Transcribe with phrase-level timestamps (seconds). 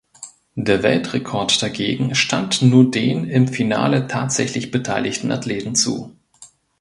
[0.55, 6.15] Der Weltrekord dagegen stand nur den im Finale tatsächlich beteiligten Athleten zu.